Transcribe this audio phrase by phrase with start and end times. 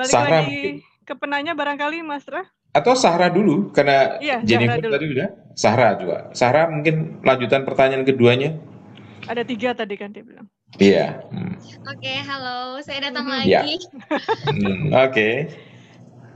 [0.00, 0.74] Balik Sahra lagi mungkin.
[1.04, 2.40] ke penanya barangkali Mas Ra?
[2.72, 4.92] Atau Sahra dulu karena iya, Jennifer dulu.
[4.96, 5.28] tadi udah.
[5.52, 6.32] Sahra juga.
[6.32, 8.56] Sahra mungkin lanjutan pertanyaan keduanya.
[9.28, 10.48] Ada tiga tadi kan dia bilang.
[10.80, 11.20] Iya.
[11.28, 11.60] Hmm.
[11.84, 12.80] Oke, okay, halo.
[12.80, 13.34] Saya datang hmm.
[13.36, 13.52] lagi.
[13.52, 13.62] Ya.
[14.48, 15.12] hmm, Oke.
[15.12, 15.34] Okay.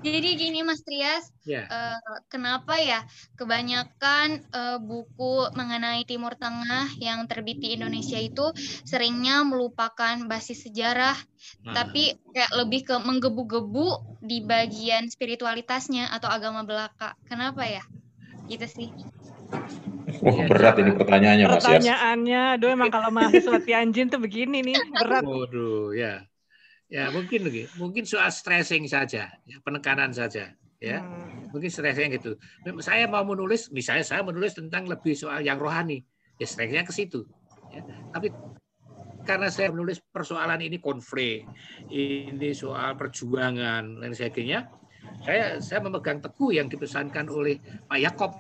[0.05, 1.65] Jadi gini Mas Trias, yeah.
[1.65, 1.97] Ya.
[1.97, 3.01] uh, kenapa ya
[3.41, 8.53] kebanyakan uh, buku mengenai Timur Tengah yang terbit di Indonesia itu
[8.85, 11.17] seringnya melupakan basis sejarah,
[11.65, 11.73] nah.
[11.73, 17.17] tapi kayak lebih ke menggebu-gebu di bagian spiritualitasnya atau agama belaka.
[17.25, 17.81] Kenapa ya?
[18.45, 18.89] Gitu sih.
[20.21, 24.77] Wah, oh, berat ini pertanyaannya Mas Pertanyaannya, aduh emang kalau mahasiswa Tianjin tuh begini nih,
[25.01, 25.25] berat.
[25.25, 26.29] Waduh, ya.
[26.93, 30.99] Ya mungkin lagi, mungkin soal stressing saja, ya, penekanan saja, ya.
[31.01, 31.49] Hmm.
[31.51, 32.37] Mungkin stressing gitu.
[32.85, 36.05] Saya mau menulis, misalnya saya menulis tentang lebih soal yang rohani,
[36.37, 37.25] ya stressingnya ke situ.
[37.73, 37.83] Ya.
[38.13, 38.29] Tapi
[39.25, 41.49] karena saya menulis persoalan ini konflik,
[41.89, 44.69] ini soal perjuangan dan sebagainya,
[45.25, 47.57] saya saya memegang teguh yang dipesankan oleh
[47.89, 48.33] Pak Yakob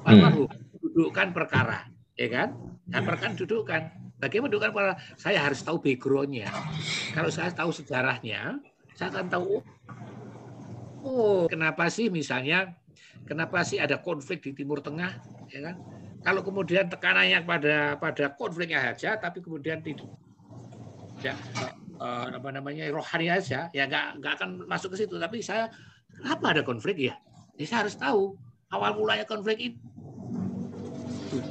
[0.00, 0.48] bahwa hmm.
[0.80, 2.56] dudukkan perkara, ya kan?
[2.88, 6.52] Dan perkara dudukkan Bagaimana kan para saya harus tahu backgroundnya.
[7.16, 8.60] Kalau saya tahu sejarahnya,
[8.92, 9.64] saya akan tahu
[11.00, 12.76] oh kenapa sih misalnya
[13.24, 15.16] kenapa sih ada konflik di Timur Tengah,
[15.48, 15.76] ya kan?
[16.20, 20.04] Kalau kemudian tekanannya pada pada konfliknya saja, tapi kemudian tidak
[21.24, 21.32] ya,
[21.96, 25.16] uh, apa namanya rohani aja, ya nggak nggak akan masuk ke situ.
[25.16, 25.72] Tapi saya
[26.12, 27.16] kenapa ada konflik ya?
[27.56, 28.36] Ya saya harus tahu
[28.68, 29.80] awal mulanya konflik itu.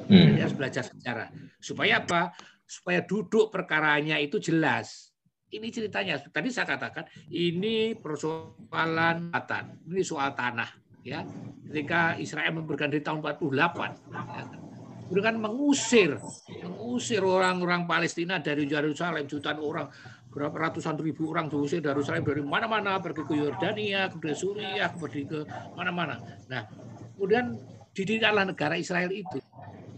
[0.10, 0.36] Hmm.
[0.36, 1.30] Jadi harus belajar sejarah.
[1.58, 2.34] Supaya apa?
[2.70, 5.10] Supaya duduk perkaranya itu jelas.
[5.50, 6.22] Ini ceritanya.
[6.22, 10.70] Tadi saya katakan ini persoalan tanah, ini soal tanah.
[11.02, 11.26] Ya,
[11.66, 13.98] ketika Israel memberikan di tahun 48,
[15.10, 16.22] ya, kan mengusir,
[16.62, 19.90] mengusir orang-orang Palestina dari Yerusalem, jutaan orang,
[20.30, 25.26] berapa ratusan ribu orang diusir dari Yerusalem dari mana-mana, pergi ke Yordania, ke Suriah, pergi
[25.26, 25.40] ke
[25.74, 26.22] mana-mana.
[26.46, 26.70] Nah,
[27.18, 27.58] kemudian
[27.98, 29.42] didirikanlah negara Israel itu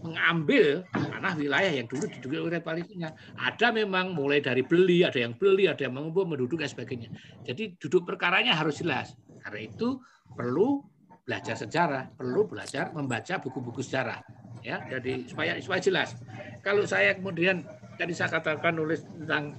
[0.00, 0.82] mengambil
[1.22, 3.14] tanah wilayah yang dulu diduduki oleh Palestina.
[3.38, 7.14] Ada memang mulai dari beli, ada yang beli, ada yang mengumpul, menduduk dan sebagainya.
[7.46, 9.14] Jadi duduk perkaranya harus jelas.
[9.38, 10.02] Karena itu
[10.34, 10.82] perlu
[11.22, 14.18] belajar sejarah, perlu belajar membaca buku-buku sejarah.
[14.66, 16.18] Ya, jadi supaya supaya jelas.
[16.66, 17.62] Kalau saya kemudian
[17.94, 19.54] tadi saya katakan nulis tentang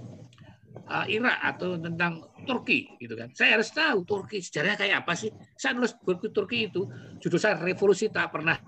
[0.92, 3.32] uh, Irak atau tentang Turki gitu kan.
[3.32, 5.32] Saya harus tahu Turki sejarahnya kayak apa sih.
[5.56, 6.92] Saya nulis buku Turki itu
[7.24, 8.60] judul saya revolusi tak pernah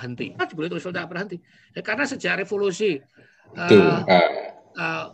[0.00, 0.32] henti.
[0.40, 1.36] Ah, boleh tulis tak berhenti.
[1.76, 2.98] Ya, karena sejak revolusi
[3.56, 4.00] uh,
[4.76, 5.06] uh,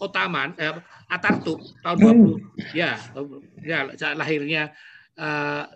[0.00, 0.72] Ottoman, eh,
[1.12, 2.36] Atatürk tahun 20, hmm.
[2.72, 2.96] ya,
[3.60, 3.78] ya
[4.16, 4.72] lahirnya
[5.20, 5.68] uh,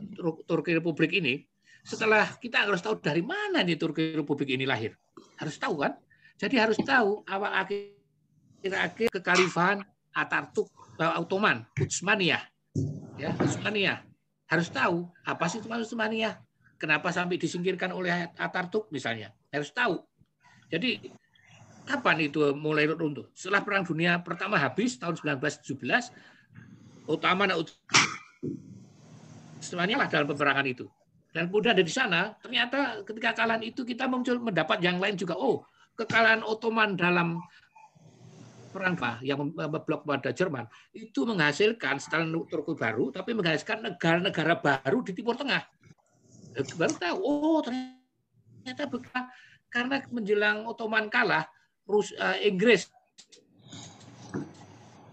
[0.48, 1.44] Turki Republik ini,
[1.84, 4.96] setelah kita harus tahu dari mana nih Turki Republik ini lahir.
[5.36, 5.92] Harus tahu kan?
[6.40, 8.00] Jadi harus tahu awal akhir
[8.64, 9.84] akhir kekhalifahan
[10.16, 12.40] Atatürk Ottoman, Utsmaniyah.
[13.20, 14.00] Ya, Utsmaniyah.
[14.48, 16.40] Harus tahu apa sih itu Utsmaniyah?
[16.74, 19.30] Kenapa sampai disingkirkan oleh Atatürk misalnya?
[19.48, 20.02] Harus tahu.
[20.68, 20.98] Jadi
[21.86, 23.30] kapan itu mulai runtuh?
[23.30, 25.78] Setelah Perang Dunia Pertama habis tahun 1917,
[27.06, 27.46] utama
[29.62, 30.90] semuanya lah dalam peperangan itu.
[31.34, 35.34] Dan kemudian dari sana, ternyata ketika kekalahan itu kita muncul mendapat yang lain juga.
[35.34, 35.66] Oh,
[35.98, 37.42] kekalahan Ottoman dalam
[38.74, 44.98] perang apa yang memblok pada Jerman itu menghasilkan setelah Turki baru, tapi menghasilkan negara-negara baru
[45.06, 45.62] di Timur Tengah
[46.54, 48.86] baru tahu oh ternyata
[49.74, 51.44] karena menjelang Ottoman kalah
[51.84, 52.88] Rus, uh, Inggris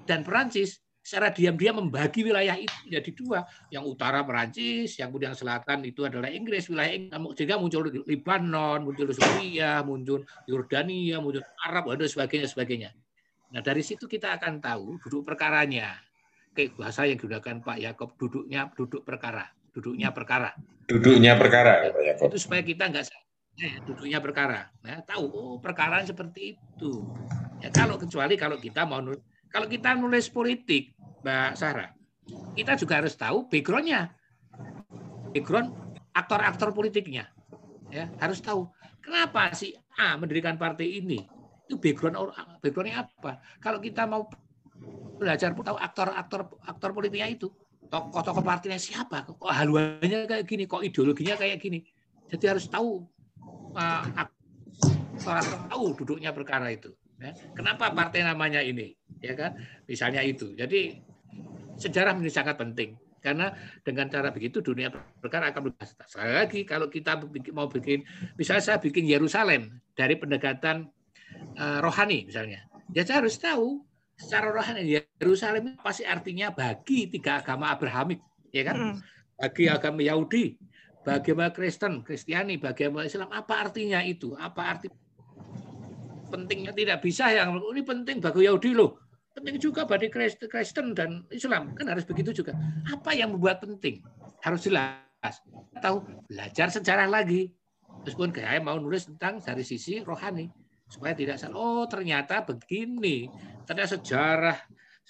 [0.05, 3.39] dan Perancis secara diam-diam membagi wilayah itu menjadi dua.
[3.67, 6.71] Yang utara Perancis yang kemudian selatan itu adalah Inggris.
[6.71, 12.89] Wilayah Inggris sehingga muncul Lebanon muncul Suriah muncul Yordania muncul Arab dan sebagainya sebagainya.
[13.51, 15.99] Nah dari situ kita akan tahu duduk perkaranya.
[16.55, 20.51] Kayak bahasa yang digunakan Pak Yakob duduknya duduk perkara duduknya perkara.
[20.87, 21.87] Duduknya perkara.
[22.03, 23.07] Ya, itu supaya kita nggak
[23.59, 24.71] eh, duduknya perkara.
[24.83, 26.91] Nah, tahu oh perkara seperti itu.
[27.63, 29.21] Ya kalau kecuali kalau kita mau nulis,
[29.51, 31.89] kalau kita nulis politik, Mbak Sarah,
[32.57, 34.11] kita juga harus tahu backgroundnya,
[35.35, 35.71] background
[36.11, 37.29] aktor-aktor politiknya.
[37.91, 38.71] Ya harus tahu
[39.03, 41.21] kenapa si A mendirikan partai ini.
[41.67, 43.39] Itu background backgroundnya apa?
[43.61, 44.27] Kalau kita mau
[45.21, 47.53] belajar tahu aktor-aktor aktor politiknya itu,
[47.91, 51.83] tokoh-tokoh partainya siapa, kok haluannya kayak gini, kok ideologinya kayak gini.
[52.31, 53.03] Jadi harus tahu
[53.75, 54.01] uh,
[55.27, 56.95] orang tahu duduknya perkara itu.
[57.19, 57.35] Ya.
[57.51, 59.59] Kenapa partai namanya ini, ya kan?
[59.85, 60.55] Misalnya itu.
[60.55, 61.03] Jadi
[61.75, 63.53] sejarah menjadi sangat penting karena
[63.85, 64.89] dengan cara begitu dunia
[65.21, 65.85] perkara akan berubah.
[66.07, 67.19] Sekali lagi kalau kita
[67.53, 68.07] mau bikin,
[68.39, 70.89] misalnya saya bikin Yerusalem dari pendekatan
[71.59, 72.65] uh, rohani misalnya,
[72.95, 73.83] ya saya harus tahu
[74.21, 78.21] secara rohani Yerusalem pasti artinya bagi tiga agama Abrahamik,
[78.53, 78.77] ya kan?
[78.77, 78.95] Hmm.
[79.41, 80.61] Bagi agama Yahudi,
[81.01, 84.37] bagi agama Kristen, Kristiani, bagi agama Islam, apa artinya itu?
[84.37, 84.87] Apa arti
[86.29, 89.01] pentingnya tidak bisa yang ini penting bagi Yahudi loh.
[89.33, 91.73] Penting juga bagi Kristen dan Islam.
[91.75, 92.55] Kan harus begitu juga.
[92.87, 94.03] Apa yang membuat penting?
[94.43, 95.39] Harus jelas.
[95.79, 97.51] Tahu belajar sejarah lagi.
[98.07, 100.60] Meskipun kayak mau nulis tentang dari sisi rohani
[100.91, 101.55] supaya tidak salah.
[101.55, 103.31] Oh ternyata begini.
[103.63, 104.57] Ternyata sejarah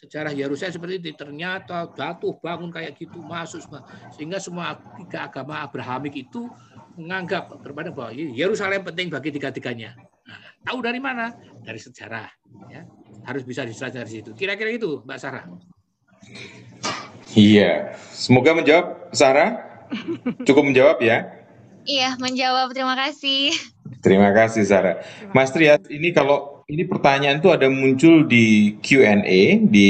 [0.02, 5.62] sejarah Yerusalem seperti itu ternyata jatuh bangun kayak gitu masuk semua sehingga semua tiga agama
[5.62, 6.50] Abrahamik itu
[6.98, 9.94] menganggap kepada bahwa Yerusalem penting bagi tiga-tiganya.
[10.26, 11.32] Nah, tahu dari mana?
[11.64, 12.28] Dari sejarah.
[12.68, 12.84] Ya.
[13.24, 14.32] Harus bisa dijelaskan dari situ.
[14.36, 15.46] Kira-kira itu, Mbak Sarah.
[17.32, 19.64] Iya, semoga menjawab, Sarah.
[20.48, 21.32] Cukup menjawab ya?
[21.88, 22.76] Iya, menjawab.
[22.76, 23.56] Terima kasih.
[24.02, 24.98] Terima kasih Sarah.
[25.32, 29.90] Mas Trias, ini kalau ini pertanyaan itu ada muncul di Q&A di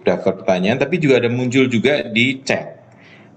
[0.00, 2.80] daftar pertanyaan, tapi juga ada muncul juga di chat.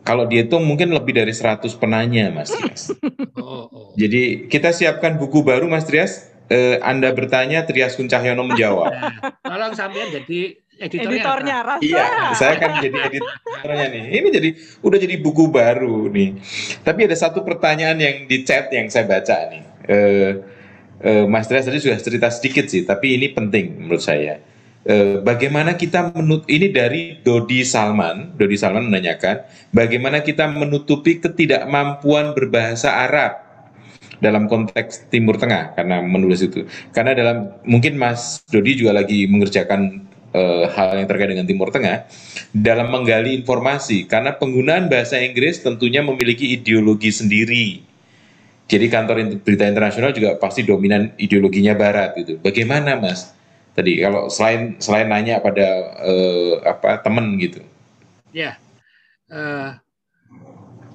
[0.03, 2.83] Kalau dia itu mungkin lebih dari 100 penanya, Mas Trias.
[3.43, 3.91] Oh, oh.
[3.99, 6.31] Jadi kita siapkan buku baru, Mas Trias.
[6.47, 8.93] Eh, Anda bertanya, Trias Kuncahyono menjawab.
[9.43, 11.83] Nah, tolong sampean jadi editornya, editornya rasa.
[11.83, 14.03] Iya, saya akan jadi editornya nih.
[14.15, 14.49] Ini jadi
[14.79, 16.39] udah jadi buku baru nih.
[16.81, 20.31] Tapi ada satu pertanyaan yang di chat yang saya baca nih uh,
[21.03, 24.39] uh, Mas Trias tadi sudah cerita sedikit sih, tapi ini penting menurut saya.
[24.83, 32.35] Uh, bagaimana kita menut ini dari Dodi Salman, Dodi Salman menanyakan bagaimana kita menutupi ketidakmampuan
[32.35, 33.39] berbahasa Arab
[34.19, 36.67] dalam konteks Timur Tengah karena menulis itu.
[36.91, 40.03] Karena dalam mungkin Mas Dodi juga lagi mengerjakan
[40.35, 42.03] uh, hal yang terkait dengan Timur Tengah
[42.51, 47.92] dalam menggali informasi karena penggunaan bahasa Inggris tentunya memiliki ideologi sendiri
[48.67, 52.39] jadi kantor berita internasional juga pasti dominan ideologinya Barat gitu.
[52.39, 53.35] Bagaimana Mas?
[53.73, 57.59] Tadi kalau selain selain nanya pada uh, apa teman gitu.
[58.33, 58.57] Ya,
[59.33, 59.77] uh,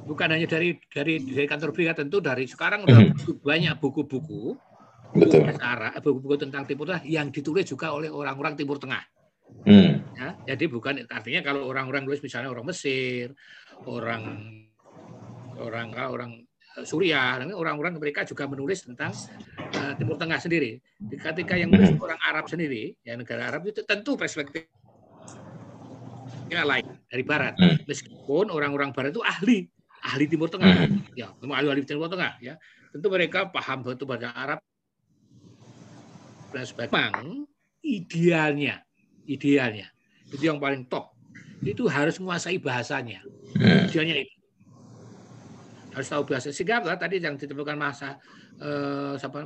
[0.08, 3.44] bukan hanya dari dari dari kantor berita tentu dari sekarang udah hmm.
[3.44, 4.56] banyak buku-buku
[5.12, 5.48] Betul.
[6.00, 9.04] buku-buku tentang Timur Tengah yang ditulis juga oleh orang-orang Timur Tengah.
[9.64, 10.04] Hmm.
[10.16, 13.32] Ya, jadi bukan artinya kalau orang-orang nulis misalnya orang Mesir,
[13.88, 14.22] orang
[15.58, 16.32] orang orang
[16.84, 19.14] Suriah, orang-orang mereka juga menulis tentang
[19.78, 20.78] uh, Timur Tengah sendiri.
[20.98, 24.68] Ketika yang menulis orang Arab sendiri, ya negara Arab itu tentu perspektif
[26.48, 27.54] lain dari Barat.
[27.60, 27.76] Hmm.
[27.84, 29.68] Meskipun orang-orang Barat itu ahli,
[30.04, 31.12] ahli Timur Tengah, hmm.
[31.12, 32.56] ya memang ahli-ahli Timur Tengah, ya
[32.88, 34.60] tentu mereka paham betul bahasa Arab
[36.52, 37.20] dan sebagainya.
[37.20, 37.44] Memang
[37.84, 38.74] idealnya,
[39.28, 39.92] idealnya
[40.32, 41.12] itu yang paling top
[41.60, 43.20] itu harus menguasai bahasanya.
[43.58, 43.88] Hmm.
[43.88, 44.37] Idealnya itu
[45.98, 48.22] harus tahu bahasa sehingga tadi yang ditemukan masa
[48.62, 49.42] eh, siapa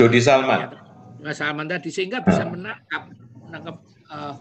[0.00, 0.72] Dodi Salman.
[1.20, 1.92] Mas Salman tadi.
[1.92, 3.12] Sehingga bisa menangkap
[3.44, 3.76] menangkap
[4.08, 4.34] eh,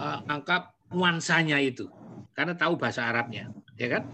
[0.00, 1.84] eh, angkap nuansanya itu.
[2.32, 3.52] Karena tahu bahasa Arabnya.
[3.76, 4.08] Ya kan?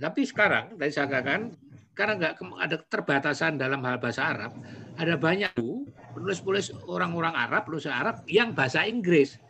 [0.00, 1.52] Tapi sekarang tadi saya katakan
[1.96, 4.52] karena nggak ada terbatasan dalam hal bahasa Arab
[5.00, 5.52] ada banyak
[6.12, 9.40] penulis-penulis orang-orang Arab penulis Arab yang bahasa Inggris.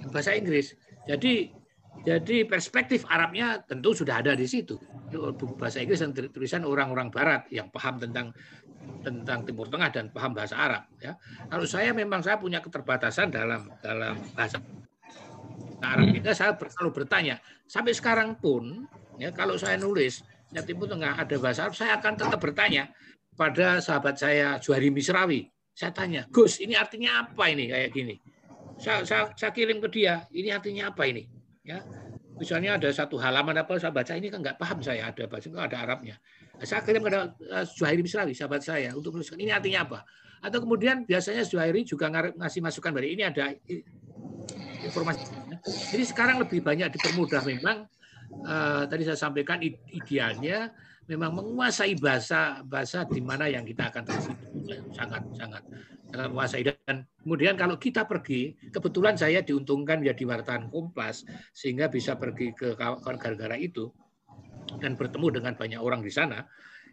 [0.00, 0.66] Yang bahasa Inggris.
[1.08, 1.52] Jadi
[2.04, 4.78] jadi perspektif Arabnya tentu sudah ada di situ.
[5.08, 8.32] Buku bahasa Inggris dan tulisan orang-orang Barat yang paham tentang
[9.00, 10.84] tentang Timur Tengah dan paham bahasa Arab.
[11.00, 11.16] Ya,
[11.48, 14.60] kalau saya memang saya punya keterbatasan dalam dalam bahasa
[15.78, 17.38] Arab kita saya selalu bertanya
[17.70, 18.84] sampai sekarang pun
[19.16, 22.90] ya kalau saya nulis ya Timur Tengah ada bahasa Arab saya akan tetap bertanya
[23.38, 25.46] pada sahabat saya Juhari Misrawi.
[25.78, 28.18] Saya tanya, Gus, ini artinya apa ini kayak gini?
[28.82, 31.22] Saya, saya, saya kirim ke dia, ini artinya apa ini?
[31.68, 31.84] ya
[32.38, 35.66] misalnya ada satu halaman apa saya baca ini kan nggak paham saya ada baca nggak
[35.74, 36.16] ada Arabnya.
[36.62, 37.34] Saya kirim kepada
[37.66, 39.98] Zuhairi Misrawi sahabat saya untuk menuliskan ini artinya apa?
[40.42, 43.50] Atau kemudian biasanya Zuhairi juga ngasih masukan dari ini ada
[44.86, 45.22] informasi.
[45.94, 47.86] Jadi sekarang lebih banyak dipermudah memang
[48.46, 49.58] uh, tadi saya sampaikan
[49.90, 50.70] idealnya
[51.08, 54.26] memang menguasai bahasa bahasa di mana yang kita akan terus
[54.92, 55.62] sangat sangat
[56.12, 56.62] sangat menguasai.
[56.64, 62.52] Dan kemudian kalau kita pergi kebetulan saya diuntungkan ya di wartawan Kompas sehingga bisa pergi
[62.56, 63.92] ke negara-negara itu
[64.80, 66.44] dan bertemu dengan banyak orang di sana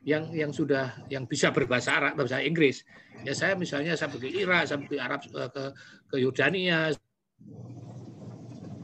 [0.05, 2.85] yang yang sudah yang bisa berbahasa Arab bahasa Inggris.
[3.25, 5.63] Ya saya misalnya saya pergi Irak saya pergi Arab eh, ke
[6.05, 6.93] ke Yordania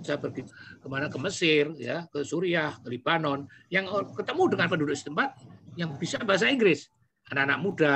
[0.01, 0.41] saya pergi
[0.81, 3.85] ke mana ke Mesir ya ke Suriah ke Lebanon yang
[4.17, 5.37] ketemu dengan penduduk setempat
[5.77, 6.89] yang bisa bahasa Inggris.
[7.29, 7.95] Anak-anak muda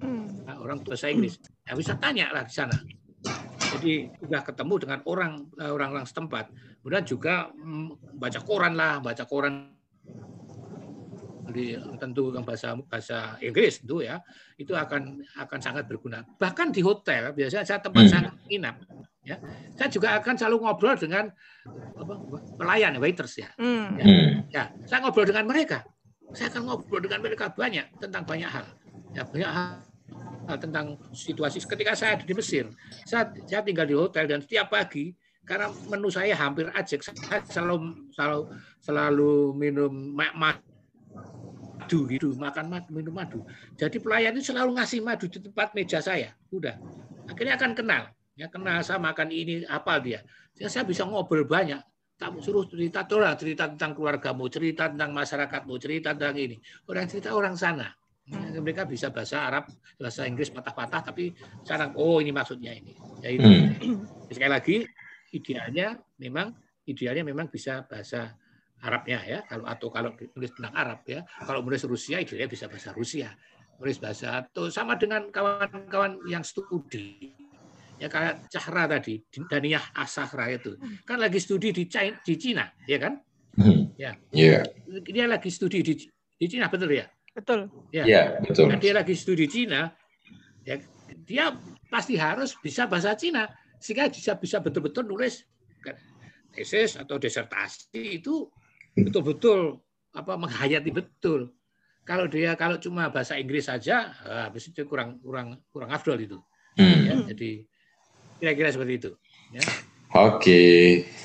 [0.00, 0.48] hmm.
[0.58, 2.76] orang bahasa Inggris Ya bisa tanya lah di sana.
[3.74, 6.52] Jadi sudah ketemu dengan orang eh, orang-orang setempat.
[6.84, 9.72] Kemudian juga hmm, baca koran lah, baca koran
[11.54, 14.18] di tentu yang bahasa bahasa Inggris tentu ya
[14.58, 18.10] itu akan akan sangat berguna bahkan di hotel biasanya saya tempat hmm.
[18.10, 18.82] saya nginap
[19.24, 19.40] Ya,
[19.72, 21.32] saya juga akan selalu ngobrol dengan
[21.96, 22.14] apa,
[22.60, 23.48] pelayan waiters ya.
[23.56, 23.96] Hmm.
[23.96, 24.04] ya.
[24.52, 25.80] Ya, saya ngobrol dengan mereka.
[26.36, 28.68] Saya akan ngobrol dengan mereka banyak tentang banyak hal.
[29.14, 31.62] Ya, banyak hal tentang situasi.
[31.62, 32.68] Ketika saya ada di Mesir.
[33.06, 38.08] Saya, saya tinggal di hotel dan setiap pagi karena menu saya hampir aja saya selalu
[38.16, 38.48] selalu
[38.80, 43.44] selalu minum madu gitu makan madu, minum madu.
[43.76, 46.32] Jadi pelayan itu selalu ngasih madu di tempat meja saya.
[46.48, 46.80] Udah.
[47.28, 48.08] Akhirnya akan kenal.
[48.34, 50.24] Ya kenal saya makan ini apa dia.
[50.56, 51.78] Sehingga saya bisa ngobrol banyak.
[52.14, 56.56] Kamu suruh cerita orang cerita tentang keluargamu cerita tentang masyarakatmu cerita tentang ini.
[56.86, 57.90] Orang cerita orang sana.
[57.90, 59.68] ya, mereka bisa bahasa Arab
[60.00, 62.96] bahasa Inggris patah-patah tapi sekarang oh ini maksudnya ini.
[63.20, 63.44] Ya itu.
[63.44, 64.00] Hmm.
[64.32, 64.76] sekali lagi
[65.36, 66.56] idealnya memang
[66.88, 68.32] idealnya memang bisa bahasa
[68.84, 69.38] Arabnya ya.
[69.48, 71.20] Kalau atau kalau tulis tentang Arab ya.
[71.44, 73.28] Kalau menulis Rusia idealnya bisa bahasa Rusia.
[73.76, 77.36] Menulis bahasa atau sama dengan kawan-kawan yang studi.
[78.00, 80.80] Ya kayak Cahra tadi Daniyah Asahra itu.
[81.04, 83.20] Kan lagi studi di China, di Cina ya kan?
[83.54, 83.94] Hmm.
[83.94, 84.18] ya.
[84.34, 84.66] Yeah.
[85.06, 85.94] dia lagi studi di,
[86.34, 89.90] di Cina betul ya betul ya yeah, betul nah, dia lagi studi Cina
[90.62, 90.78] ya
[91.26, 91.58] dia
[91.90, 93.50] pasti harus bisa bahasa Cina
[93.82, 95.44] sehingga bisa bisa betul-betul nulis
[96.54, 98.46] tesis atau disertasi itu
[98.94, 99.82] betul-betul
[100.14, 101.50] apa menghayati betul.
[102.06, 104.14] Kalau dia kalau cuma bahasa Inggris saja,
[104.46, 106.38] habis itu kurang kurang kurang afdol itu.
[106.78, 107.02] Hmm.
[107.02, 107.50] Ya, jadi
[108.38, 109.10] kira-kira seperti itu.
[109.50, 109.62] Ya.
[110.14, 110.62] Oke,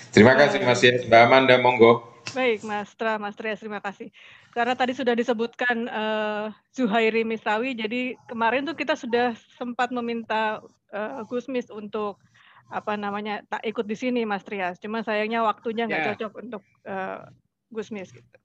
[0.10, 2.19] terima kasih Mas Yes, Mbak Amanda, monggo.
[2.34, 4.14] Baik, Mas Tra, Mas Trias, terima kasih.
[4.54, 10.62] Karena tadi sudah disebutkan uh, Zuhairi Misawi, jadi kemarin tuh kita sudah sempat meminta
[10.94, 12.22] uh, Gusmis untuk
[12.70, 14.78] apa namanya tak ikut di sini Mas Trias.
[14.78, 16.10] Cuma sayangnya waktunya nggak yeah.
[16.14, 17.26] cocok untuk uh,
[17.74, 18.38] Gusmis gitu.